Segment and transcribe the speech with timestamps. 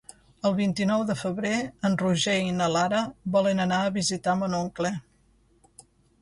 [0.49, 1.51] El vint-i-nou de febrer
[1.89, 3.03] en Roger i na Lara
[3.37, 4.93] volen anar a visitar mon oncle.